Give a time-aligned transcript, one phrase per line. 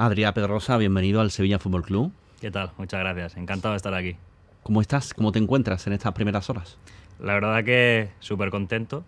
[0.00, 2.12] Adrián Pedrosa, bienvenido al Sevilla Fútbol Club.
[2.40, 2.70] ¿Qué tal?
[2.78, 3.36] Muchas gracias.
[3.36, 4.14] Encantado de estar aquí.
[4.62, 5.12] ¿Cómo estás?
[5.12, 6.78] ¿Cómo te encuentras en estas primeras horas?
[7.18, 9.02] La verdad que súper contento.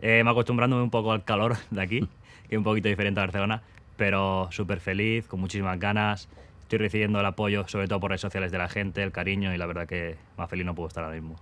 [0.00, 2.00] Eh, me acostumbrándome un poco al calor de aquí,
[2.48, 3.62] que es un poquito diferente a Barcelona,
[3.96, 6.28] pero súper feliz, con muchísimas ganas.
[6.62, 9.58] Estoy recibiendo el apoyo, sobre todo por redes sociales de la gente, el cariño y
[9.58, 11.34] la verdad que más feliz no puedo estar ahora mismo.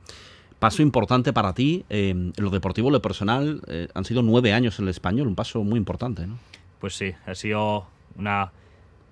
[0.59, 4.87] Paso importante para ti, eh, lo deportivo, lo personal, eh, han sido nueve años en
[4.87, 6.39] el español, un paso muy importante, ¿no?
[6.81, 7.87] Pues sí, ha sido
[8.17, 8.53] una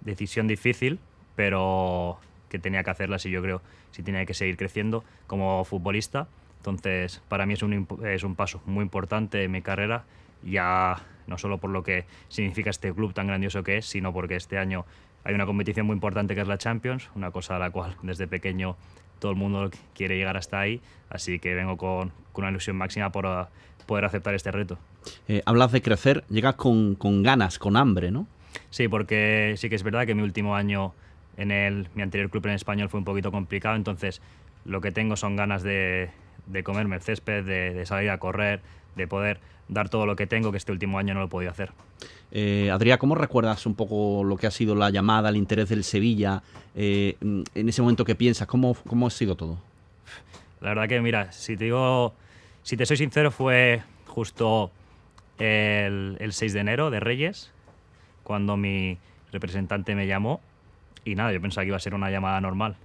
[0.04, 0.98] decisión difícil,
[1.36, 6.28] pero que tenía que hacerla si yo creo, si tenía que seguir creciendo como futbolista.
[6.58, 10.04] Entonces, para mí es un, es un paso muy importante en mi carrera,
[10.42, 14.36] ya no solo por lo que significa este club tan grandioso que es, sino porque
[14.36, 14.84] este año
[15.24, 18.26] hay una competición muy importante que es la Champions, una cosa a la cual desde
[18.28, 18.76] pequeño
[19.18, 23.10] todo el mundo quiere llegar hasta ahí, así que vengo con, con una ilusión máxima
[23.10, 23.46] por uh,
[23.86, 24.78] poder aceptar este reto.
[25.28, 28.26] Eh, hablas de crecer, llegas con, con ganas, con hambre, ¿no?
[28.70, 30.92] Sí, porque sí que es verdad que mi último año
[31.36, 34.20] en el, mi anterior club en español fue un poquito complicado, entonces
[34.64, 36.10] lo que tengo son ganas de,
[36.46, 38.60] de comerme el césped, de, de, salir a correr,
[38.96, 41.50] de poder dar todo lo que tengo, que este último año no lo he podido
[41.50, 41.72] hacer.
[42.30, 45.84] Eh, Adrián, ¿cómo recuerdas un poco lo que ha sido la llamada, el interés del
[45.84, 46.42] Sevilla?
[46.74, 49.58] Eh, en ese momento que piensas, ¿cómo, ¿cómo ha sido todo?
[50.60, 52.14] La verdad que, mira, si te digo,
[52.62, 54.70] si te soy sincero, fue justo
[55.38, 57.53] el, el 6 de enero de Reyes,
[58.24, 58.98] cuando mi
[59.32, 60.40] representante me llamó
[61.04, 62.76] y nada, yo pensaba que iba a ser una llamada normal.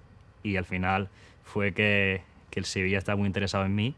[0.43, 1.09] Y al final
[1.43, 3.95] fue que, que el Sevilla estaba muy interesado en mí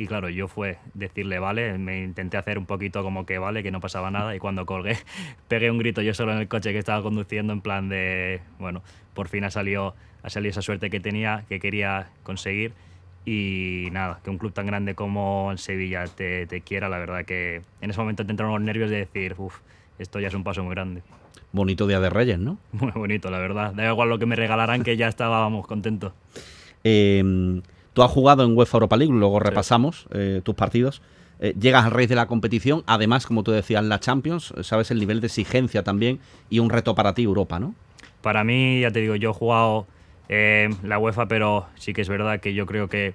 [0.00, 3.70] y claro, yo fue decirle vale, me intenté hacer un poquito como que vale, que
[3.70, 4.96] no pasaba nada y cuando colgué
[5.48, 8.82] pegué un grito yo solo en el coche que estaba conduciendo en plan de, bueno,
[9.12, 12.72] por fin ha salido, ha salido esa suerte que tenía, que quería conseguir
[13.26, 17.26] y nada, que un club tan grande como el Sevilla te, te quiera, la verdad
[17.26, 19.58] que en ese momento te entraron los nervios de decir, uff,
[20.00, 21.02] esto ya es un paso muy grande.
[21.52, 22.58] Bonito Día de Reyes, ¿no?
[22.72, 23.74] Muy bonito, la verdad.
[23.74, 26.12] Da igual lo que me regalaran, que ya estábamos contentos.
[26.84, 27.60] Eh,
[27.92, 31.02] tú has jugado en UEFA Europa League, luego repasamos eh, tus partidos.
[31.40, 35.00] Eh, llegas al rey de la competición, además, como tú decías, la Champions, sabes el
[35.00, 36.20] nivel de exigencia también
[36.50, 37.74] y un reto para ti Europa, ¿no?
[38.22, 39.86] Para mí, ya te digo, yo he jugado
[40.28, 43.14] la UEFA, pero sí que es verdad que yo creo que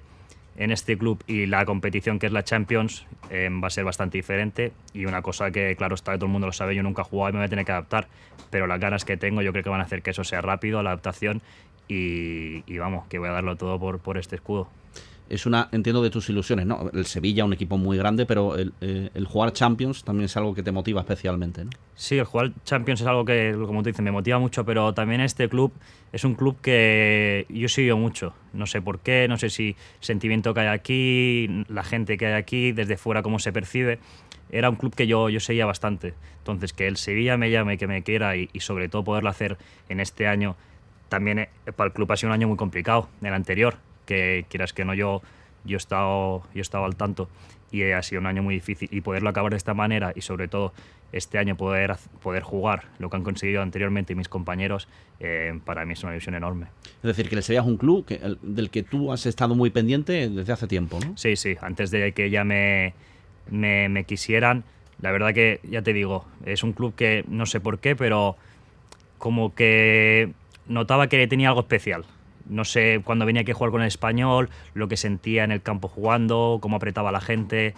[0.56, 4.18] en este club y la competición que es la Champions eh, va a ser bastante
[4.18, 4.72] diferente.
[4.94, 7.30] Y una cosa que claro está todo el mundo lo sabe yo nunca he jugado
[7.30, 8.08] y me voy a tener que adaptar
[8.50, 10.82] pero las ganas que tengo yo creo que van a hacer que eso sea rápido
[10.82, 11.42] la adaptación
[11.88, 14.68] y, y vamos que voy a darlo todo por, por este escudo
[15.28, 16.90] es una, entiendo, de tus ilusiones, ¿no?
[16.92, 20.62] El Sevilla, un equipo muy grande, pero el, eh, jugar Champions también es algo que
[20.62, 21.64] te motiva especialmente.
[21.94, 25.20] Sí, el jugar Champions es algo que, como tú dices, me motiva mucho, pero también
[25.20, 25.72] este club
[26.12, 28.34] es un club que yo sigo mucho.
[28.52, 32.34] No sé por qué, no sé si sentimiento que hay aquí, la gente que hay
[32.34, 33.98] aquí, desde fuera cómo se percibe.
[34.50, 36.14] Era un club que yo, yo seguía bastante.
[36.38, 39.58] Entonces, que el Sevilla me llame, que me quiera y, y sobre todo poderlo hacer
[39.88, 40.54] en este año,
[41.08, 43.76] también eh, para el club ha sido un año muy complicado, el anterior
[44.06, 45.22] que quieras que no yo
[45.64, 47.28] yo he estado yo he estado al tanto.
[47.72, 48.88] Y ha sido un año muy difícil.
[48.92, 50.72] Y poderlo acabar de esta manera y sobre todo
[51.12, 54.88] este año poder poder jugar lo que han conseguido anteriormente mis compañeros
[55.20, 56.66] eh, para mí es una ilusión enorme.
[56.96, 59.54] Es decir que el Sevilla es un club que, el, del que tú has estado
[59.54, 61.16] muy pendiente desde hace tiempo ¿no?
[61.16, 61.56] sí sí.
[61.60, 62.94] Antes de que ya me,
[63.50, 64.64] me, me quisieran
[65.00, 68.36] la verdad que ya te digo es un club que no sé por qué pero
[69.18, 70.32] como que
[70.66, 72.04] notaba que tenía algo especial
[72.48, 75.62] no sé, cuando venía aquí a jugar con el español, lo que sentía en el
[75.62, 77.74] campo jugando, cómo apretaba la gente,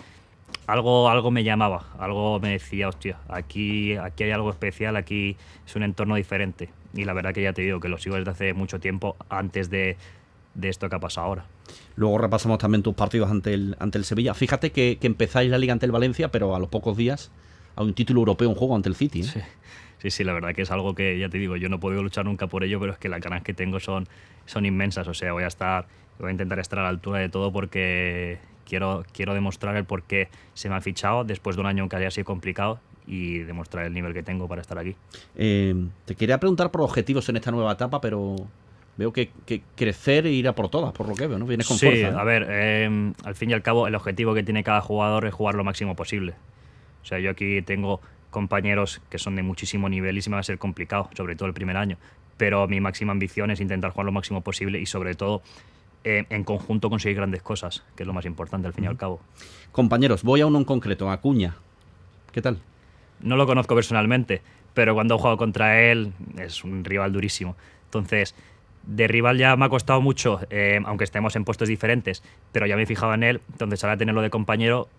[0.66, 5.36] algo, algo me llamaba, algo me decía, hostia, aquí, aquí hay algo especial, aquí
[5.66, 6.70] es un entorno diferente.
[6.94, 9.70] Y la verdad que ya te digo que lo sigo desde hace mucho tiempo antes
[9.70, 9.96] de,
[10.54, 11.44] de esto que ha pasado ahora.
[11.96, 14.34] Luego repasamos también tus partidos ante el, ante el Sevilla.
[14.34, 17.30] Fíjate que, que empezáis la liga ante el Valencia, pero a los pocos días
[17.76, 19.20] a un título europeo, un juego ante el City.
[19.20, 19.24] ¿eh?
[19.24, 19.40] Sí.
[19.98, 22.02] Sí, sí, la verdad que es algo que ya te digo, yo no he podido
[22.02, 24.06] luchar nunca por ello, pero es que las ganas que tengo son,
[24.46, 25.08] son inmensas.
[25.08, 25.86] O sea, voy a estar,
[26.18, 30.04] voy a intentar estar a la altura de todo porque quiero, quiero demostrar el por
[30.04, 32.78] qué se me ha fichado después de un año que haya sido complicado
[33.08, 34.94] y demostrar el nivel que tengo para estar aquí.
[35.34, 35.74] Eh,
[36.04, 38.36] te quería preguntar por objetivos en esta nueva etapa, pero
[38.96, 41.46] veo que, que, crecer e ir a por todas, por lo que veo, ¿no?
[41.46, 42.12] Vienes con sí, fuerza.
[42.12, 42.18] ¿no?
[42.18, 45.34] a ver, eh, al fin y al cabo, el objetivo que tiene cada jugador es
[45.34, 46.34] jugar lo máximo posible.
[47.08, 50.40] O sea, yo aquí tengo compañeros que son de muchísimo nivel y se me va
[50.40, 51.96] a ser complicado, sobre todo el primer año.
[52.36, 55.40] Pero mi máxima ambición es intentar jugar lo máximo posible y sobre todo
[56.04, 58.98] eh, en conjunto conseguir grandes cosas, que es lo más importante al fin y al
[58.98, 59.22] cabo.
[59.72, 61.56] Compañeros, voy a uno en concreto, a Acuña.
[62.30, 62.58] ¿Qué tal?
[63.22, 64.42] No lo conozco personalmente,
[64.74, 67.56] pero cuando he jugado contra él es un rival durísimo.
[67.84, 68.34] Entonces,
[68.82, 72.22] de rival ya me ha costado mucho, eh, aunque estemos en puestos diferentes,
[72.52, 74.90] pero ya me he fijado en él, entonces ahora tenerlo de compañero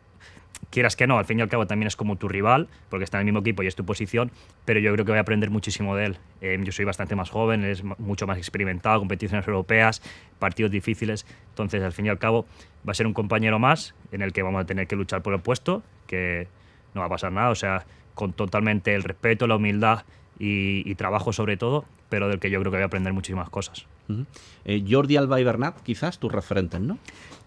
[0.70, 3.18] quieras que no, al fin y al cabo también es como tu rival, porque está
[3.18, 4.32] en el mismo equipo y es tu posición,
[4.66, 6.18] pero yo creo que voy a aprender muchísimo de él.
[6.42, 10.02] Eh, yo soy bastante más joven, es mucho más experimentado, competiciones europeas,
[10.38, 12.46] partidos difíciles, entonces al fin y al cabo
[12.88, 15.34] va a ser un compañero más en el que vamos a tener que luchar por
[15.34, 16.48] el puesto, que
[16.94, 20.04] no va a pasar nada, o sea, con totalmente el respeto, la humildad
[20.38, 23.86] y, trabajo sobre todo, pero del que yo creo que voy a aprender muchísimas cosas.
[24.66, 26.98] Eh, Jordi Alba y Bernat, quizás tus referentes, ¿no?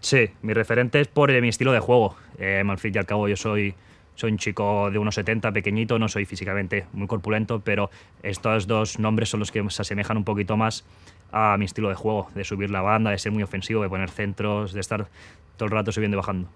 [0.03, 2.15] Sí, mi referente es por mi estilo de juego.
[2.37, 3.73] Eh, al fin y al cabo yo soy,
[4.15, 7.89] soy un chico de 1,70, pequeñito, no soy físicamente muy corpulento, pero
[8.21, 10.83] estos dos nombres son los que se asemejan un poquito más
[11.31, 14.09] a mi estilo de juego, de subir la banda, de ser muy ofensivo, de poner
[14.09, 15.07] centros, de estar
[15.55, 16.49] todo el rato subiendo y bajando.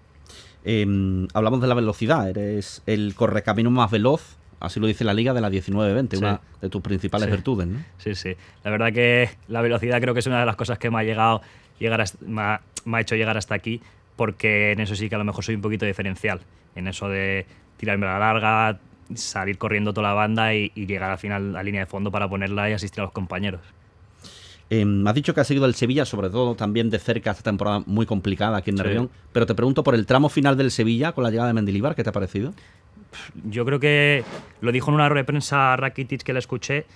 [0.62, 5.32] Em, hablamos de la velocidad, eres el correcamino más veloz Así lo dice la liga
[5.32, 7.78] de la 19-20, una de tus principales virtudes, ¿no?
[7.98, 8.34] Sí, sí.
[8.64, 11.04] La verdad que la velocidad creo que es una de las cosas que me ha
[11.04, 11.42] llegado,
[11.78, 13.80] llegar me, ha, hecho llegar hasta aquí,
[14.16, 16.40] porque en eso sí que a lo mejor soy un poquito diferencial.
[16.74, 17.46] En eso de
[17.76, 18.80] tirarme a la larga,
[19.14, 22.28] salir corriendo toda la banda y, llegar al final a la línea de fondo para
[22.28, 23.60] ponerla y asistir a los compañeros.
[24.70, 27.82] Eh, has dicho que has seguido el Sevilla, sobre todo también de cerca esta temporada
[27.86, 31.24] muy complicada aquí en Nervión, pero te pregunto por el tramo final del Sevilla con
[31.24, 32.52] la llegada de Mendilibar, ¿qué te ha parecido?
[33.44, 34.24] yo creo que
[34.60, 36.86] lo dijo en una rueda de prensa Rakitic que le escuché,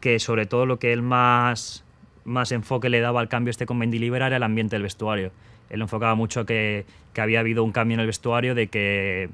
[0.00, 1.84] que sobre todo lo que él más,
[2.24, 5.32] más enfoque le daba al cambio este con Mendilibar era el ambiente del vestuario.
[5.70, 9.30] Él enfocaba mucho que, que había habido un cambio en el vestuario, de que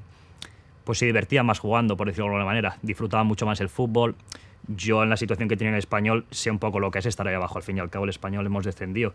[0.83, 2.77] pues se divertía más jugando, por decirlo de alguna manera.
[2.81, 4.15] Disfrutaba mucho más el fútbol.
[4.67, 7.27] Yo en la situación que en el español sé un poco lo que es estar
[7.27, 7.57] ahí abajo.
[7.57, 9.13] Al fin y al cabo el español hemos descendido.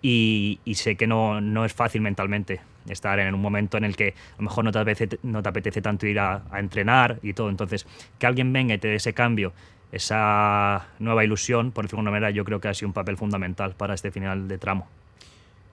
[0.00, 4.08] Y, sé que no, no, es fácil mentalmente estar en un momento en el que
[4.34, 7.48] a lo mejor no te apetece, no te apetece tanto ir a, entrenar y todo.
[7.48, 7.86] Entonces,
[8.18, 9.52] que alguien venga y te dé ese cambio,
[9.92, 13.16] esa nueva ilusión, por decirlo de alguna manera, yo creo que ha sido un papel
[13.16, 14.88] fundamental para este final de tramo.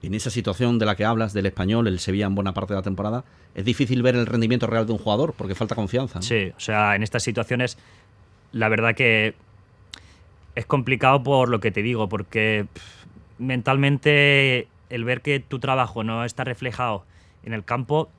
[0.02, 2.80] En esa situación de la que hablas, del español, el Sevilla en buena parte de
[2.80, 3.24] la temporada,
[3.56, 6.22] es difícil ver el rendimiento real de un jugador porque falta confianza.
[6.22, 7.78] Sí, o sea, en estas situaciones,
[8.52, 9.34] la verdad que
[10.54, 12.68] es complicado por lo que te digo, porque
[13.40, 17.04] mentalmente el ver que tu trabajo no está reflejado
[17.44, 18.10] en el campo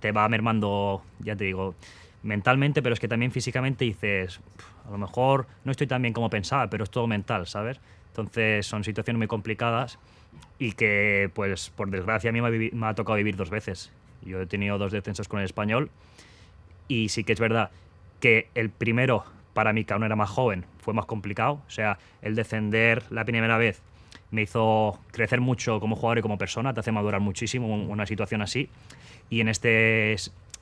[0.00, 1.74] te va mermando, ya te digo,
[2.22, 4.40] mentalmente, pero es que también físicamente dices,
[4.86, 7.80] a lo mejor no estoy tan bien como pensaba, pero es todo mental, ¿sabes?
[8.08, 9.98] Entonces son situaciones muy complicadas
[10.58, 13.90] y que, pues, por desgracia a mí me ha, tocado vivir dos veces.
[14.22, 15.90] Yo he tenido dos descensos con el español
[16.88, 17.70] y sí que es verdad
[18.20, 21.60] que el primero, para mí, que aún era más joven, fue más complicado.
[21.66, 23.82] O sea, el descender la primera vez
[24.30, 28.42] me hizo crecer mucho como jugador y como persona, te hace madurar muchísimo una situación
[28.42, 28.68] así.
[29.30, 30.16] Y en este,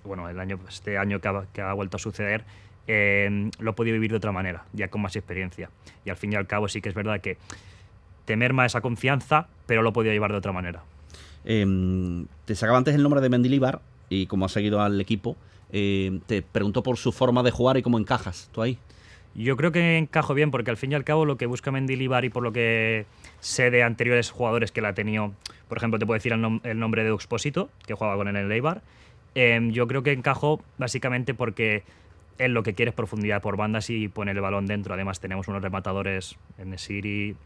[0.04, 2.44] bueno, el año, este año que ha, que ha vuelto a suceder,
[2.87, 5.70] eh, lo he podido vivir de otra manera, ya con más experiencia.
[6.05, 7.38] Y al fin y al cabo sí que es verdad que
[8.25, 10.82] te merma esa confianza, pero lo he podido llevar de otra manera.
[11.44, 15.37] Em, te sacaba antes el nombre de Mendilibar y como has seguido al equipo,
[15.73, 18.79] eh, te pregunto por su forma de jugar y cómo encajas tú ahí.
[19.34, 22.25] Yo creo que encajo bien porque al fin y al cabo lo que busca Mendilibar
[22.25, 23.06] y por lo que
[23.40, 25.32] sé de anteriores jugadores que la ha tenido,
[25.69, 28.52] por ejemplo, te puedo decir el, nombre de Uxposito, que juega con él en el
[28.52, 28.82] Eibar,
[29.34, 31.82] em, yo creo que encajo básicamente porque
[32.44, 34.94] él lo que quiere es profundidad por bandas y poner el balón dentro.
[34.94, 37.37] Además tenemos unos rematadores en Siri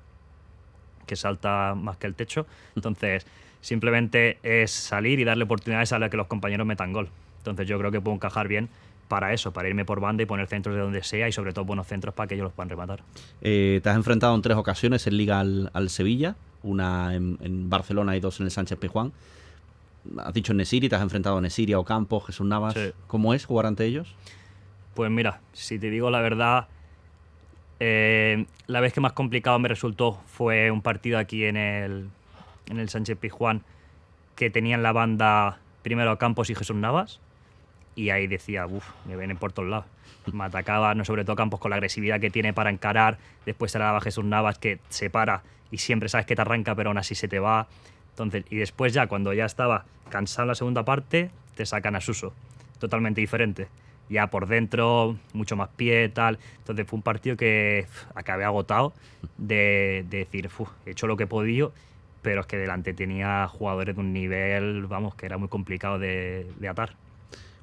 [1.07, 2.47] que salta más que el techo.
[2.75, 3.27] Entonces,
[3.61, 7.09] simplemente es salir y darle oportunidades a la que los compañeros metan gol.
[7.39, 8.69] Entonces yo creo que puedo encajar bien
[9.09, 11.65] para eso, para irme por banda y poner centros de donde sea y sobre todo
[11.65, 13.03] buenos centros para que ellos los puedan rematar.
[13.41, 18.21] Eh, te has enfrentado en tres ocasiones en Liga al, Sevilla, una en, Barcelona y
[18.21, 19.13] dos en el Sánchez Pijuán.
[20.19, 22.77] Has dicho en Nesiri, te has enfrentado a Nesiri, a Ocampo, Jesús Navas.
[23.07, 24.15] ¿Cómo es jugar ante ellos?
[24.97, 26.69] Pues mira, si te digo la verdad,
[27.81, 32.09] eh, la vez que más complicado me resultó fue un partido aquí en el,
[32.71, 33.63] en el Sánchez Pijuán
[34.37, 37.21] que tenían la banda primero Campos y Jesús Navas
[37.95, 39.85] y ahí decía, uff, me vienen por todos lados.
[40.33, 43.79] Me atacaba, no sobre todo Campos con la agresividad que tiene para encarar, después se
[43.79, 46.97] la daba Jesús Navas que se para y siempre sabes que te arranca, pero aún
[46.97, 47.67] así se te va.
[48.13, 52.33] Entonces, y después ya cuando ya estaba cansado la segunda parte, te sacan a Suso,
[52.79, 53.69] totalmente diferente.
[54.09, 56.39] Ya por dentro, mucho más pie, tal.
[56.59, 58.93] Entonces fue un partido que acabé agotado
[59.37, 60.49] de, decir,
[60.85, 61.73] he hecho lo que he podido,
[62.23, 66.47] pero es que delante tenía jugadores de un nivel, vamos, que era muy complicado de
[66.69, 66.95] atar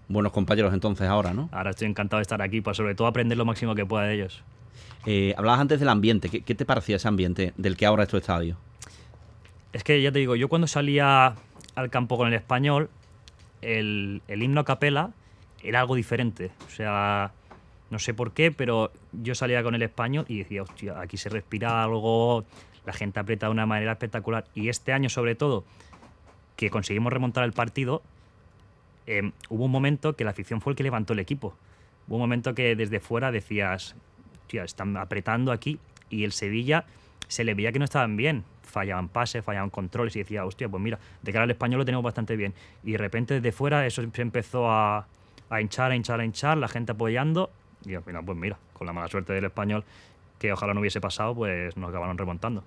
[0.08, 1.50] buenos compañeros entonces ahora, ¿no?
[1.52, 4.16] Ahora estoy encantado de estar aquí, para sobre todo aprender lo máximo que pueda de
[4.16, 4.44] ellos.
[5.06, 8.18] Eh, hablabas antes del ambiente, ¿Qué, te parecía ese ambiente del que ahora es tu
[8.18, 8.58] estadio?
[9.74, 11.36] Es que ya te digo, yo cuando salía
[11.76, 12.90] al campo con el español,
[13.62, 15.12] el, himno a capela
[15.64, 16.52] era algo diferente.
[16.68, 17.32] O sea,
[17.90, 21.30] no sé por qué, pero yo salía con el español y decía, hostia, aquí se
[21.30, 22.44] respira algo,
[22.86, 24.46] la gente aprieta de una manera espectacular.
[24.54, 25.64] Y este año, sobre todo,
[26.56, 28.02] que conseguimos remontar el partido,
[29.06, 31.56] em, hubo un momento que la afición fue el que levantó el equipo.
[32.08, 33.96] Hubo un momento que desde fuera decías,
[34.48, 35.80] tío, están apretando aquí
[36.10, 36.86] y el Sevilla
[37.28, 38.44] se le veía que no estaban bien.
[38.64, 42.04] Fallaban pases, fallaban controles y decía, hostia, pues mira, de cara al español lo tenemos
[42.04, 42.54] bastante bien.
[42.84, 45.08] Y de repente desde fuera eso se empezó a,
[45.56, 47.50] a hinchar, a hinchar, a hinchar, la gente apoyando.
[47.86, 49.84] Y al final, pues mira, con la mala suerte del español,
[50.40, 52.64] que ojalá no hubiese pasado, pues nos acabaron remontando.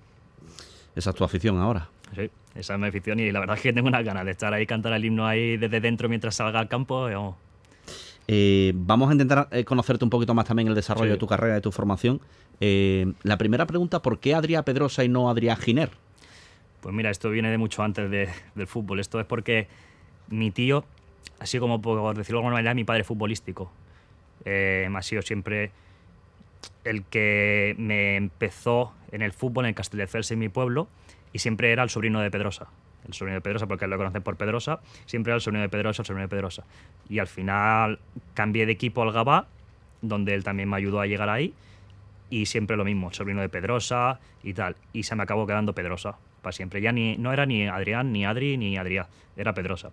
[0.95, 1.89] Esa es tu afición ahora.
[2.15, 4.53] Sí, esa es mi afición y la verdad es que tengo unas ganas de estar
[4.53, 7.07] ahí, cantar el himno ahí desde dentro mientras salga al campo.
[8.27, 11.55] Eh, vamos a intentar eh, conocerte un poquito más también el desarrollo de tu carrera,
[11.55, 12.19] de tu formación.
[12.59, 15.91] Eh, la primera pregunta, ¿por qué Adrián Pedrosa y no Adrián Giner?
[16.81, 18.99] Pues mira, esto viene de mucho antes del fútbol.
[18.99, 19.67] Esto es porque
[20.29, 20.85] mi tío,
[21.39, 23.71] así como por decirlo de alguna manera, mi padre futbolístico.
[24.45, 25.71] ha sido siempre
[26.83, 30.87] el que me empezó en el fútbol en el Castelldefels en mi pueblo
[31.33, 32.67] y siempre era el sobrino de Pedrosa.
[33.07, 36.01] El sobrino de Pedrosa, porque lo conocen por Pedrosa, siempre era el sobrino de Pedrosa,
[36.01, 36.65] el sobrino de Pedrosa.
[37.07, 37.99] Y al final
[38.33, 39.47] cambié de equipo al Gabá,
[40.01, 41.53] donde él también me ayudó a llegar ahí,
[42.29, 44.75] y siempre lo mismo, el sobrino de Pedrosa y tal.
[44.91, 46.81] Y se me acabó quedando Pedrosa para siempre.
[46.81, 49.91] Ya ni, no era ni Adrián, ni Adri, ni Adrián, era Pedrosa.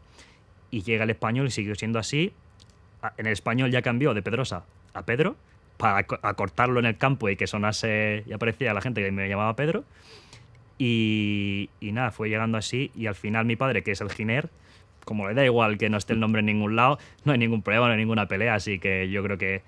[0.75, 2.33] Y llega el español y siguió siendo así.
[3.17, 5.37] En el español ya cambió de Pedrosa a Pedro,
[5.77, 9.55] para acortarlo en el campo y que sonase y aparecía la gente que me llamaba
[9.55, 9.85] Pedro.
[10.77, 14.51] Y, nada, fue llegando así y al final mi padre, que es el Giner,
[15.05, 17.63] como le da igual que no esté el nombre en ningún lado, no hay ningún
[17.63, 19.63] problema, no hay ninguna pelea, así que yo creo que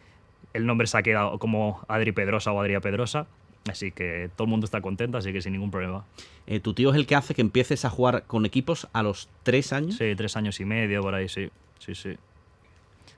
[0.55, 3.29] el nombre se ha quedado como Adri Pedrosa o Adria Pedrosa,
[3.69, 6.05] así que todo el mundo está contento, así que sin ningún problema.
[6.47, 9.29] Eh, ¿Tu tío es el que hace que empieces a jugar con equipos a los
[9.43, 9.97] tres años?
[9.97, 12.17] Sí, tres años y medio, por ahí, sí, sí, sí.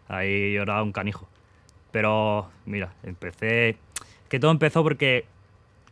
[0.08, 1.28] Ahí yo era un canijo.
[1.92, 3.76] Pero mira, empecé...
[4.28, 5.24] Que todo empezó porque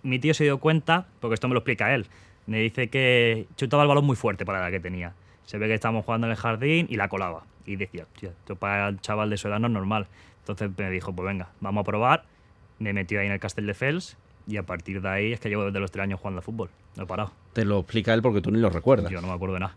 [0.02, 2.06] mi tío se dio cuenta, porque esto me lo explica él,
[2.46, 5.14] me dice que chutaba el balón muy fuerte para la que tenía.
[5.46, 7.44] Se ve que estábamos jugando en el jardín y la colaba.
[7.64, 10.06] Y decía, tío, esto para el chaval de su edad no es normal.
[10.40, 12.24] Entonces me dijo, pues venga, vamos a probar.
[12.78, 15.48] Me metió ahí en el Castel de Fels y a partir de ahí es que
[15.48, 16.70] llevo desde los tres años jugando al fútbol.
[16.96, 17.32] No he parado.
[17.52, 19.10] Te lo explica él porque tú ni lo recuerdas.
[19.10, 19.76] Yo no me acuerdo de nada.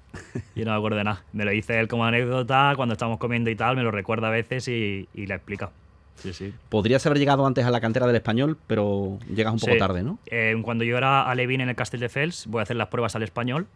[0.55, 1.23] Yo no me acuerdo de nada.
[1.33, 4.31] Me lo dice él como anécdota cuando estamos comiendo y tal, me lo recuerda a
[4.31, 5.71] veces y, y le explica.
[6.15, 6.53] Sí, sí.
[6.67, 10.19] Podrías haber llegado antes a la cantera del español, pero llegas un poco tarde, ¿no?
[10.25, 12.89] Eh, cuando yo era a Levin en el Castel de Fels, voy a hacer las
[12.89, 13.67] pruebas al español.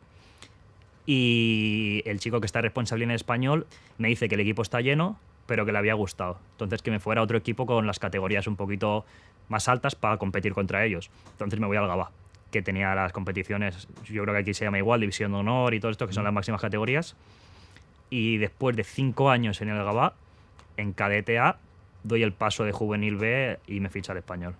[1.06, 3.66] Y el chico que está responsable en el español
[3.98, 6.38] me dice que el equipo está lleno, pero que le había gustado.
[6.52, 9.06] Entonces que me fuera a otro equipo con las categorías un poquito
[9.50, 11.10] más altas para competir contra ellos.
[11.32, 12.12] Entonces me voy al Gabá,
[12.52, 15.80] que tenía las competiciones, yo creo que aquí se llama igual, División de Honor y
[15.80, 17.16] todo esto, que son las máximas categorías.
[18.10, 20.14] Y después de cinco años en el Gabá,
[20.78, 21.58] en KDTA,
[22.04, 24.56] doy el paso de juvenil B y me ficha al español.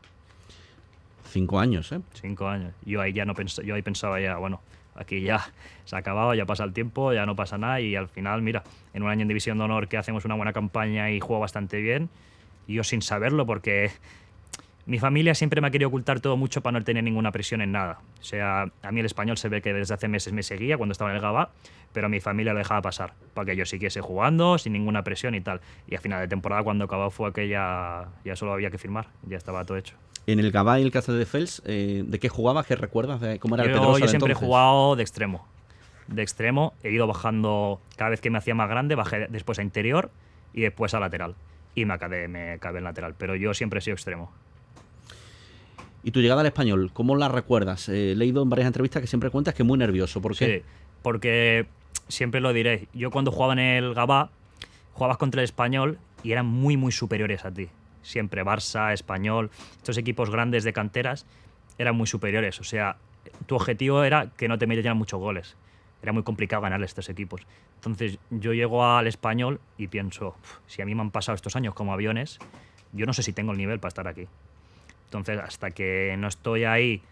[1.26, 2.02] Cinco años, ¿eh?
[2.14, 2.74] Cinco años.
[2.86, 4.62] Yo ahí ya no pensaba, yo ahí pensaba ya, bueno,
[4.96, 5.40] aquí ya
[5.86, 8.64] se ha acabado, ya pasa el tiempo, ya no pasa nada y al final, mira,
[8.94, 11.82] en un año en División de Honor que hacemos una buena campaña y juego bastante
[11.82, 12.10] bien,
[12.68, 13.92] yo sin saberlo porque
[14.86, 17.72] mi familia siempre me ha querido ocultar todo mucho para no tener ninguna presión en
[17.72, 18.00] nada.
[18.20, 20.92] O sea, a mí el español se ve que desde hace meses me seguía cuando
[20.92, 21.52] estaba en el GABA,
[21.94, 25.42] pero mi familia lo dejaba pasar para que yo siguiese jugando sin ninguna presión y
[25.42, 25.62] tal.
[25.88, 29.38] Y a final de temporada, cuando acabó, fue que ya, solo había que firmar, ya
[29.38, 29.96] estaba todo hecho.
[30.28, 32.66] En el GABA y el Cáceres de Fels, eh, ¿de qué jugabas?
[32.66, 33.22] ¿Qué recuerdas?
[33.22, 35.48] De ¿Cómo era yo, el Pedrosa Yo siempre he jugado de extremo.
[36.08, 39.64] De extremo, he ido bajando cada vez que me hacía más grande, bajé después a
[39.64, 40.12] interior
[40.54, 41.36] y después a lateral.
[41.76, 44.32] Y me acabé, me acabé en lateral, pero yo siempre he sido extremo.
[46.04, 47.88] Y tu llegada al español, ¿cómo la recuerdas?
[47.88, 50.22] Eh, he leído en varias entrevistas que siempre cuentas que muy nervioso.
[50.22, 50.46] ¿Por qué?
[50.46, 50.66] Sí,
[51.02, 51.66] porque
[52.10, 52.88] siempre lo diré.
[52.94, 54.30] Yo cuando jugaba en el Gabá,
[54.94, 57.70] jugabas contra el español y eran muy, muy superiores a ti.
[58.02, 61.26] Siempre Barça, Español, estos equipos grandes de canteras
[61.78, 62.60] eran muy superiores.
[62.60, 62.98] O sea,
[63.46, 65.56] tu objetivo era que no te metieran muchos goles.
[66.02, 67.48] Era muy complicado ganarle a estos equipos.
[67.76, 70.36] Entonces yo llego al español y pienso,
[70.68, 72.40] si a mí me han pasado estos años como aviones,
[72.92, 74.28] yo no sé si tengo el nivel para estar aquí.
[75.14, 77.04] Entonces, hasta que no estoy ahí,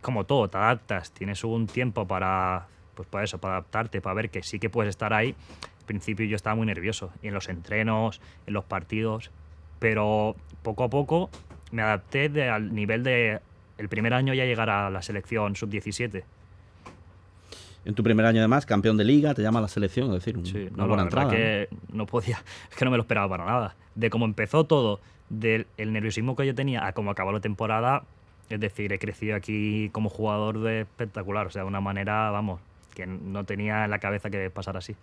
[0.00, 2.66] como todo, te adaptas, tienes un tiempo para,
[2.96, 5.36] pues para eso, para adaptarte, para ver que sí que puedes estar ahí.
[5.78, 9.30] Al principio yo estaba muy nervioso, en los entrenos, en los partidos,
[9.78, 11.30] pero poco a poco
[11.70, 13.40] me adapté al nivel de
[13.78, 16.24] el primer año ya llegar a la selección sub-17.
[17.84, 20.76] En tu primer año además, campeón de liga, te llama la selección, es decir, una
[20.76, 21.30] no, buena entrada.
[21.30, 22.04] Que ¿no?
[22.06, 23.76] podía, es que no me lo esperaba para nada.
[23.94, 28.02] De cómo empezó todo, del nerviosismo que yo tenía a cómo acabó la temporada,
[28.50, 32.60] es decir, he crecido aquí como jugador de espectacular, o sea, de una manera, vamos,
[32.94, 34.96] que no tenía en la cabeza que pasara así.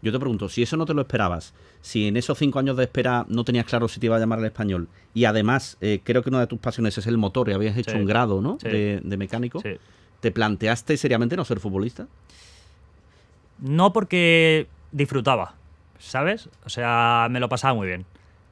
[0.00, 2.84] Yo te pregunto, si eso no te lo esperabas, si en esos cinco años de
[2.84, 6.22] espera no tenías claro si te iba a llamar al español, y además eh, creo
[6.22, 8.56] que una de tus pasiones es el motor y habías hecho un grado ¿no?
[8.62, 9.60] de, de, mecánico,
[10.20, 12.06] ¿te planteaste seriamente no ser futbolista?
[13.58, 15.54] No porque disfrutaba,
[15.98, 16.48] ¿sabes?
[16.64, 18.04] O sea, me lo pasaba muy bien.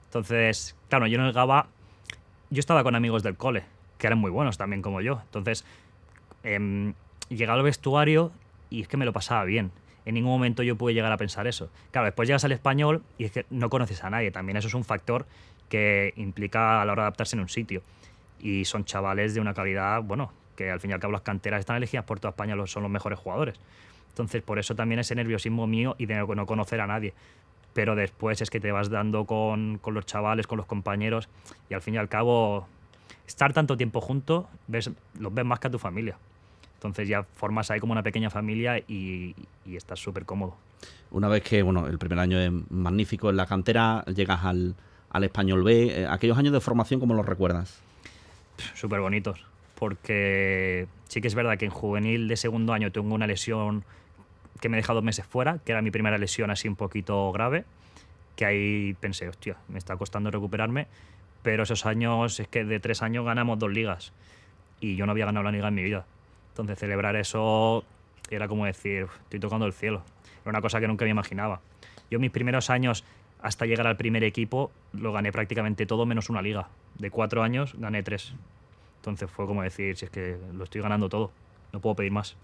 [0.06, 3.64] Entonces, claro, yo en el yo estaba con amigos del cole,
[3.96, 5.20] que eran muy buenos también como yo.
[5.24, 5.64] Entonces,
[6.42, 6.92] eh,
[7.28, 8.32] llegaba al vestuario
[8.68, 9.70] y es que me lo pasaba bien.
[10.04, 11.70] En ningún momento yo pude llegar a pensar eso.
[11.92, 14.30] Claro, después llegas al español y es que no conoces a nadie.
[14.30, 15.26] También eso es un factor
[15.68, 17.82] que implica a la hora de adaptarse en un sitio.
[18.40, 21.60] Y son chavales de una calidad, bueno, que al fin y al cabo las canteras
[21.60, 23.60] están elegidas por toda España, son los mejores jugadores.
[24.08, 27.14] Entonces, por eso también ese nerviosismo mío y de no conocer a nadie.
[27.72, 31.28] Pero después es que te vas dando con, con los chavales, con los compañeros,
[31.68, 32.66] y al fin y al cabo,
[33.26, 36.16] estar tanto tiempo juntos, ves, los ves más que a tu familia.
[36.74, 39.34] Entonces ya formas ahí como una pequeña familia y,
[39.66, 40.56] y estás súper cómodo.
[41.10, 44.74] Una vez que, bueno, el primer año es magnífico en la cantera, llegas al,
[45.10, 47.82] al Español B, eh, aquellos años de formación, ¿cómo los recuerdas?
[48.74, 49.44] Súper bonitos,
[49.78, 53.84] porque sí que es verdad que en juvenil de segundo año tengo una lesión
[54.60, 57.64] que me deja dos meses fuera, que era mi primera lesión así un poquito grave,
[58.36, 60.86] que ahí pensé, hostia, me está costando recuperarme,
[61.42, 64.12] pero esos años, es que de tres años ganamos dos ligas
[64.80, 66.04] y yo no había ganado la liga en mi vida.
[66.50, 67.84] Entonces celebrar eso
[68.30, 70.02] era como decir, estoy tocando el cielo.
[70.42, 71.60] Era una cosa que nunca me imaginaba.
[72.10, 73.04] Yo mis primeros años
[73.42, 76.68] hasta llegar al primer equipo lo gané prácticamente todo menos una liga.
[76.98, 78.34] De cuatro años gané tres.
[78.96, 81.30] Entonces fue como decir, si es que lo estoy ganando todo,
[81.72, 82.36] no puedo pedir más.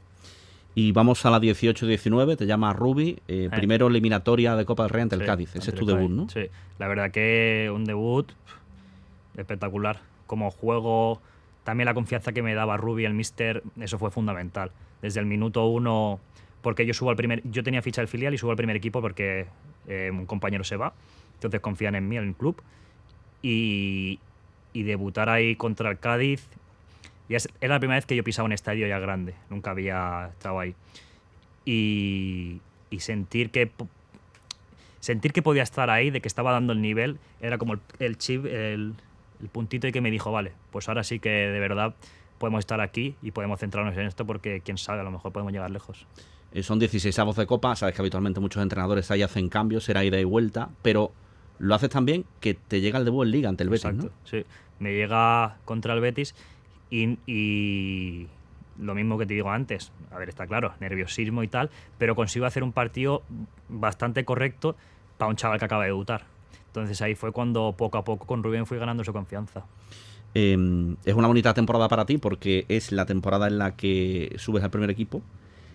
[0.78, 5.02] Y vamos a la 18-19, te llama Ruby, eh, primero eliminatoria de Copa del Rey
[5.04, 5.56] ante el Cádiz.
[5.56, 6.28] Ese es tu debut, ¿no?
[6.28, 8.30] Sí, la verdad que un debut
[9.38, 10.00] espectacular.
[10.26, 11.22] Como juego,
[11.64, 14.70] también la confianza que me daba Ruby, el Mister, eso fue fundamental.
[15.00, 16.20] Desde el minuto uno,
[16.60, 19.00] porque yo subo al primer, yo tenía ficha del filial y subo al primer equipo
[19.00, 19.46] porque
[19.88, 20.92] eh, un compañero se va,
[21.36, 22.60] entonces confían en mí, en el club.
[23.40, 24.18] Y,
[24.74, 26.46] y debutar ahí contra el Cádiz,
[27.28, 30.30] ya es, era la primera vez que yo pisaba un estadio ya grande, nunca había
[30.32, 30.74] estado ahí.
[31.64, 33.70] Y, y sentir que
[35.00, 38.18] sentir que podía estar ahí, de que estaba dando el nivel, era como el, el
[38.18, 38.94] chip, el,
[39.40, 41.94] el puntito y que me dijo, vale, pues ahora sí que de verdad
[42.38, 45.52] podemos estar aquí y podemos centrarnos en esto porque quién sabe, a lo mejor podemos
[45.52, 46.06] llegar lejos.
[46.52, 50.04] Eh, son 16 avos de copa, sabes que habitualmente muchos entrenadores ahí hacen cambios, será
[50.04, 51.12] ida y vuelta, pero
[51.58, 54.10] lo haces también que te llega el debut en liga ante el Betis, ¿no?
[54.24, 54.44] Sí,
[54.78, 56.34] me llega contra el Betis
[56.90, 58.28] y, y,
[58.78, 62.44] lo mismo que te digo antes, a ver, está claro, nerviosismo y tal, pero consigo
[62.46, 63.22] hacer un partido
[63.68, 64.76] bastante correcto
[65.16, 66.24] para un chaval que acaba de debutar.
[66.66, 69.64] Entonces ahí fue cuando poco a poco con Rubén fui ganando su confianza.
[70.34, 74.62] Eh, es una bonita temporada para ti porque es la temporada en la que subes
[74.62, 75.22] al primer equipo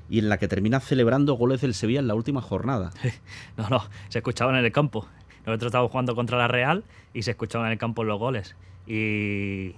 [0.08, 2.92] y en la que terminas celebrando goles del Sevilla en la última jornada.
[3.58, 5.08] no, no, se escuchaban en el campo.
[5.46, 8.56] Nosotros estábamos jugando contra la Real y se escuchaban en el campo los goles.
[8.86, 9.74] Y,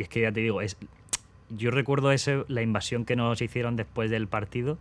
[0.00, 0.78] y es que ya te digo, es,
[1.50, 4.78] yo recuerdo ese, la invasión que nos hicieron después del partido.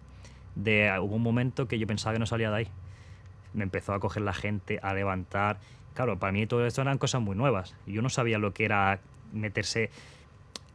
[0.56, 2.68] De, hubo un momento que yo pensaba que no salía de ahí.
[3.54, 5.60] Me empezó a coger la gente, a levantar
[6.00, 7.76] claro, para mí todo esto eran cosas muy nuevas.
[7.86, 9.02] Yo no sabía lo que era
[9.34, 9.90] meterse,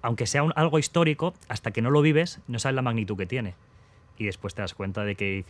[0.03, 3.25] aunque sea un, algo histórico, hasta que no lo vives, no sabes la magnitud que
[3.25, 3.55] tiene.
[4.19, 5.43] Y después te das cuenta de que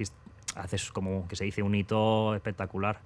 [0.54, 3.00] haces como que se dice un hito espectacular.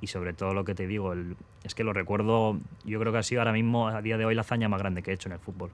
[0.00, 3.18] Y sobre todo lo que te digo, el, es que lo recuerdo, yo creo que
[3.18, 5.28] ha sido ahora mismo, a día de hoy, la hazaña más grande que he hecho
[5.28, 5.70] en el fútbol.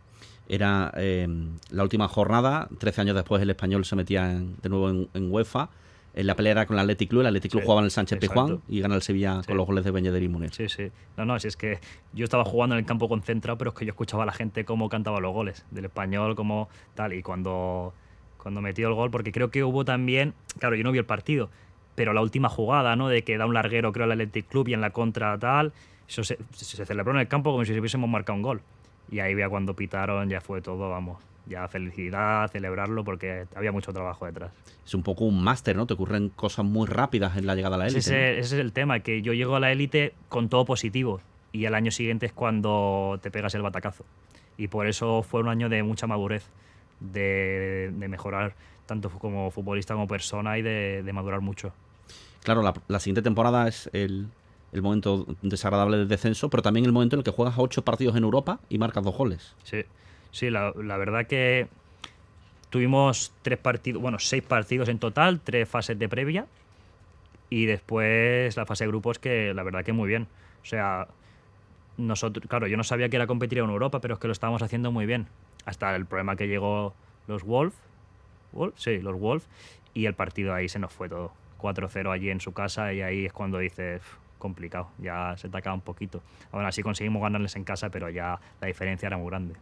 [0.48, 1.26] Era eh,
[1.70, 5.32] la última jornada, 13 años después el español se metía en, de nuevo en, en
[5.32, 5.70] UEFA
[6.14, 7.90] en la pelea era con el Athletic Club, el Athletic Club sí, jugaba en el
[7.90, 9.48] Sánchez Pizjuán y gana el Sevilla sí.
[9.48, 10.52] con los goles de Benjeder y Munir.
[10.52, 10.90] Sí, sí.
[11.16, 11.78] No, no, si es que
[12.12, 14.64] yo estaba jugando en el campo concentrado, pero es que yo escuchaba a la gente
[14.64, 17.94] cómo cantaba los goles, del español, como tal, y cuando,
[18.38, 21.48] cuando metió el gol, porque creo que hubo también, claro, yo no vi el partido,
[22.00, 23.10] pero la última jugada, ¿no?
[23.10, 25.74] De que da un larguero, creo, al Athletic Club y en la contra tal,
[26.08, 28.62] eso se, se celebró en el campo como si hubiésemos marcado un gol.
[29.10, 33.92] Y ahí ya cuando pitaron ya fue todo, vamos, ya felicidad, celebrarlo, porque había mucho
[33.92, 34.50] trabajo detrás.
[34.82, 35.86] Es un poco un máster, ¿no?
[35.86, 37.98] Te ocurren cosas muy rápidas en la llegada a la élite.
[37.98, 38.40] Ese, ¿no?
[38.40, 41.20] ese, es el tema, que yo llego a la élite con todo positivo
[41.52, 44.06] y el año siguiente es cuando te pegas el batacazo.
[44.56, 46.46] Y por eso fue un año de mucha madurez,
[47.00, 48.54] de, de mejorar
[48.86, 51.74] tanto como futbolista como persona y de, de madurar mucho.
[52.42, 54.28] Claro, la, siguiente temporada es el,
[54.72, 58.24] momento desagradable del descenso, pero también el momento en el que juegas ocho partidos en
[58.24, 59.54] Europa y marcas dos goles.
[59.64, 59.84] Sí.
[60.32, 61.68] Sí, la, verdad que
[62.70, 66.46] tuvimos tres partidos, bueno, seis partidos en total, tres fases de previa
[67.48, 70.28] y después la fase de grupos que la verdad que muy bien.
[70.62, 71.08] O sea,
[71.96, 74.62] nosotros, claro, yo no sabía que era competir en Europa, pero es que lo estábamos
[74.62, 75.26] haciendo muy bien.
[75.64, 76.94] Hasta el problema que llegó
[77.26, 77.74] los Wolf,
[78.52, 79.44] Wolf sí, los Wolf,
[79.94, 81.32] y el partido ahí se nos fue todo.
[81.60, 84.02] 4-0 allí en su casa y ahí es cuando dices,
[84.38, 86.22] complicado, ya se te acaba un poquito.
[86.52, 89.54] Aún así conseguimos ganarles en casa, pero ya la diferencia era muy grande.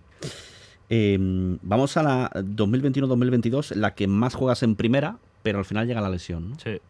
[0.90, 1.18] Eh,
[1.62, 6.08] vamos a la 2021-2022, la que más juegas en primera, pero al final llega la
[6.08, 6.50] lesión.
[6.50, 6.58] ¿no?
[6.58, 6.80] Sí,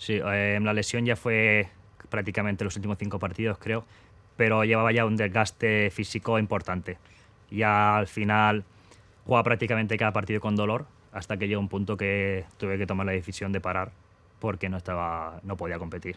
[0.00, 1.68] Sí, eh, la lesión ya fue
[2.08, 3.84] prácticamente los últimos cinco partidos, creo,
[4.34, 6.96] pero llevaba ya un desgaste físico importante.
[7.50, 8.64] Ya al final
[9.26, 13.04] jugaba prácticamente cada partido con dolor, hasta que llegó un punto que tuve que tomar
[13.04, 13.92] la decisión de parar
[14.40, 16.16] porque no estaba no podía competir.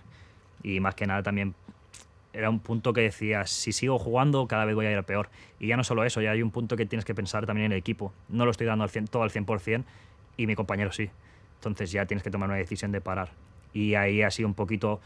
[0.64, 1.54] Y más que nada también
[2.34, 5.30] era un punto que decía si sigo jugando cada vez voy a ir peor.
[5.60, 7.72] Y ya no solo eso ya hay un punto que tienes que pensar también en
[7.74, 8.12] el equipo.
[8.30, 9.84] No lo estoy dando al 100, todo al 100%
[10.38, 11.10] y mi compañero sí.
[11.56, 13.30] Entonces ya tienes que tomar una decisión de parar.
[13.74, 15.00] Y ahí ha sido un poquito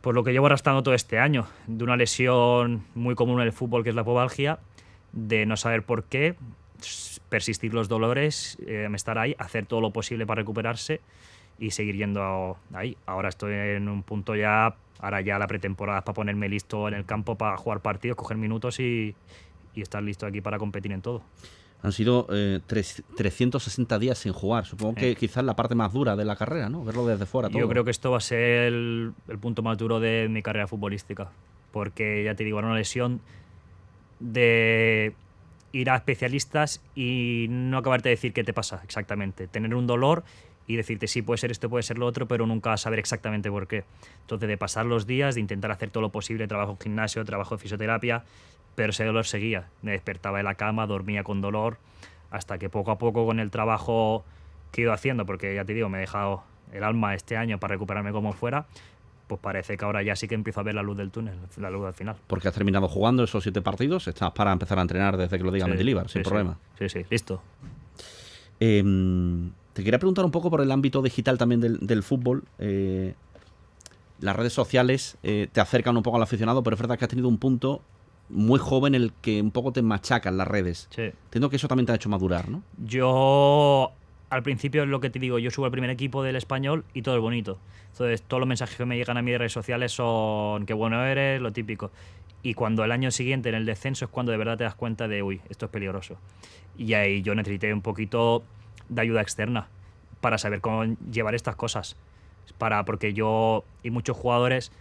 [0.00, 3.52] por lo que llevo arrastrando todo este año de una lesión muy común en el
[3.52, 4.58] fútbol que es la pobalgia
[5.12, 6.36] de no saber por qué
[7.28, 11.00] persistir los dolores, eh, estar ahí, hacer todo lo posible para recuperarse
[11.58, 12.96] y seguir yendo ahí.
[13.06, 17.04] Ahora estoy en un punto ya, ahora ya la pretemporada para ponerme listo en el
[17.04, 19.14] campo para jugar partidos, coger minutos y,
[19.74, 21.22] y estar listo aquí para competir en todo.
[21.82, 24.64] Han sido eh, 360 días sin jugar.
[24.64, 26.84] Supongo que quizás la parte más dura de la carrera, ¿no?
[26.84, 27.48] Verlo desde fuera.
[27.48, 27.60] Todo.
[27.60, 30.66] Yo creo que esto va a ser el, el punto más duro de mi carrera
[30.66, 31.30] futbolística.
[31.72, 33.20] Porque ya te digo, era una lesión
[34.18, 35.14] de
[35.72, 39.46] ir a especialistas y no acabarte de decir qué te pasa exactamente.
[39.46, 40.24] Tener un dolor
[40.66, 43.68] y decirte sí, puede ser esto, puede ser lo otro, pero nunca saber exactamente por
[43.68, 43.84] qué.
[44.22, 47.54] Entonces, de pasar los días, de intentar hacer todo lo posible, trabajo en gimnasio, trabajo
[47.54, 48.24] en fisioterapia,
[48.74, 49.68] pero ese dolor seguía.
[49.82, 51.78] Me despertaba de la cama, dormía con dolor,
[52.30, 54.24] hasta que poco a poco con el trabajo
[54.72, 57.58] que he ido haciendo, porque ya te digo, me he dejado el alma este año
[57.58, 58.66] para recuperarme como fuera,
[59.28, 61.70] pues parece que ahora ya sí que empiezo a ver la luz del túnel, la
[61.70, 62.16] luz al final.
[62.26, 65.50] Porque has terminado jugando esos siete partidos, estás para empezar a entrenar desde que lo
[65.52, 66.58] diga Sí, Mendilibar, sin sí, problema.
[66.78, 67.40] Sí, sí, listo.
[68.60, 68.82] Eh,
[69.76, 72.44] te quería preguntar un poco por el ámbito digital también del, del fútbol.
[72.58, 73.12] Eh,
[74.20, 77.10] las redes sociales eh, te acercan un poco al aficionado, pero es verdad que has
[77.10, 77.82] tenido un punto
[78.30, 80.88] muy joven en el que un poco te machacan las redes.
[80.88, 81.02] Sí.
[81.02, 82.62] Entiendo que eso también te ha hecho madurar, ¿no?
[82.86, 83.92] Yo,
[84.30, 87.02] al principio es lo que te digo, yo subo al primer equipo del español y
[87.02, 87.58] todo es bonito.
[87.92, 91.04] Entonces, todos los mensajes que me llegan a mí de redes sociales son qué bueno
[91.04, 91.90] eres, lo típico.
[92.42, 95.06] Y cuando el año siguiente, en el descenso, es cuando de verdad te das cuenta
[95.06, 96.16] de, uy, esto es peligroso.
[96.78, 98.42] Y ahí yo necesité un poquito
[98.88, 99.68] de ayuda externa
[100.20, 101.96] para saber cómo llevar estas cosas.
[102.58, 104.72] Para, porque yo y muchos jugadores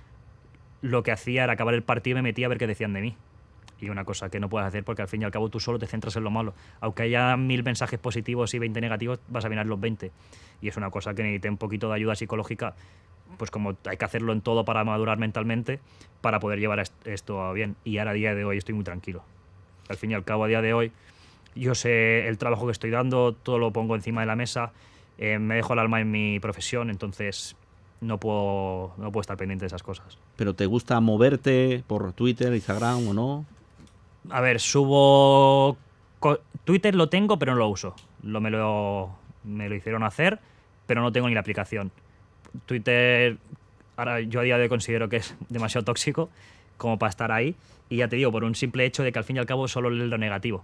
[0.81, 3.01] lo que hacía era acabar el partido y me metía a ver qué decían de
[3.01, 3.15] mí.
[3.81, 5.79] Y una cosa que no puedes hacer porque al fin y al cabo tú solo
[5.79, 6.53] te centras en lo malo.
[6.79, 10.11] Aunque haya mil mensajes positivos y 20 negativos, vas a mirar los 20.
[10.61, 12.75] Y es una cosa que necesité un poquito de ayuda psicológica,
[13.37, 15.79] pues como hay que hacerlo en todo para madurar mentalmente,
[16.21, 17.75] para poder llevar est- esto bien.
[17.83, 19.23] Y ahora a día de hoy estoy muy tranquilo.
[19.89, 20.91] Al fin y al cabo, a día de hoy,
[21.55, 24.71] yo sé el trabajo que estoy dando, todo lo pongo encima de la mesa,
[25.17, 27.55] eh, me dejo el alma en mi profesión, entonces
[28.01, 30.17] no puedo, no puedo estar pendiente de esas cosas.
[30.35, 33.45] Pero ¿te gusta moverte por Twitter, Instagram o no?
[34.29, 35.77] A ver, subo.
[36.63, 37.95] Twitter lo tengo, pero no lo uso.
[38.23, 39.11] Lo, me, lo,
[39.43, 40.39] me lo hicieron hacer,
[40.87, 41.91] pero no tengo ni la aplicación.
[42.65, 43.37] Twitter,
[43.97, 46.29] ahora yo a día de hoy considero que es demasiado tóxico
[46.77, 47.55] como para estar ahí.
[47.89, 49.67] Y ya te digo, por un simple hecho de que al fin y al cabo
[49.67, 50.63] solo leo lo negativo.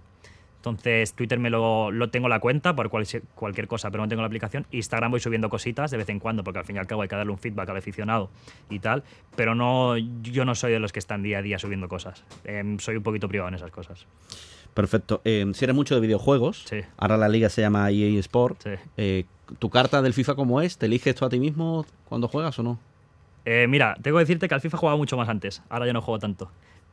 [0.62, 4.22] Entonces, Twitter me lo, lo tengo la cuenta por cual- cualquier cosa, pero no tengo
[4.22, 4.64] la aplicación.
[4.70, 7.08] Instagram voy subiendo cositas de vez en cuando, porque al fin y al cabo hay
[7.08, 8.30] que darle un feedback al aficionado
[8.70, 9.02] y tal.
[9.34, 12.22] Pero no, yo no soy de los que están día a día subiendo cosas.
[12.44, 14.06] Em, soy un poquito privado en esas cosas.
[14.72, 15.20] Perfecto.
[15.24, 16.80] Eh, si eres mucho de videojuegos, Sí.
[16.96, 18.62] ahora la liga se llama EA Sport.
[18.62, 18.70] Sí.
[18.96, 19.24] eh,
[19.58, 20.78] ¿Tu carta del FIFA cómo es?
[20.78, 22.78] ¿Te eliges tú a ti mismo cuando juegas o no?
[23.44, 25.60] Eh, mira, tengo que decirte que al FIFA jugaba mucho más antes.
[25.68, 26.50] Ahora ya no juego tanto.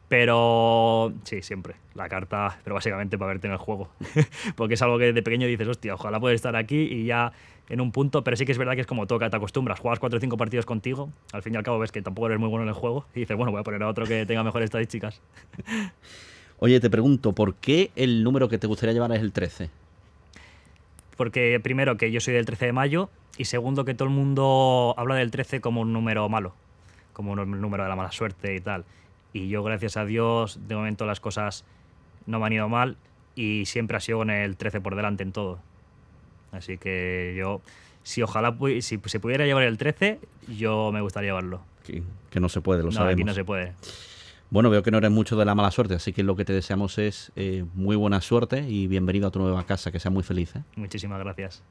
[0.10, 1.76] Pero sí, siempre.
[1.94, 3.90] La carta, pero básicamente para verte en el juego.
[4.56, 7.32] Porque es algo que de pequeño dices, hostia, ojalá poder estar aquí y ya
[7.70, 8.24] en un punto.
[8.24, 9.80] Pero sí que es verdad que es como toca, te acostumbras.
[9.80, 11.12] Juegas 4 o 5 partidos contigo.
[11.32, 13.06] Al fin y al cabo ves que tampoco eres muy bueno en el juego.
[13.14, 15.22] Y dices, bueno, voy a poner a otro que tenga mejores estadísticas.
[16.62, 19.70] Oye, te pregunto, ¿por qué el número que te gustaría llevar es el 13?
[21.16, 24.96] Porque primero que yo soy del 13 de mayo y segundo que todo el mundo
[24.98, 26.54] habla del 13 como un número malo,
[27.14, 28.84] como un número de la mala suerte y tal.
[29.34, 31.66] Y yo gracias a Dios de momento las cosas
[32.26, 32.98] no me han ido mal
[33.36, 35.60] y siempre ha sido con el 13 por delante en todo.
[36.52, 37.62] Así que yo,
[38.04, 40.20] si ojalá si se pudiera llevar el 13,
[40.58, 41.62] yo me gustaría llevarlo.
[41.86, 43.14] Que, que no se puede, lo no, sabemos.
[43.14, 43.74] aquí no se puede.
[44.50, 46.54] Bueno, veo que no eres mucho de la mala suerte, así que lo que te
[46.54, 50.24] deseamos es eh, muy buena suerte y bienvenido a tu nueva casa, que sea muy
[50.24, 50.56] feliz.
[50.56, 50.64] ¿eh?
[50.76, 51.64] Muchísimas gracias.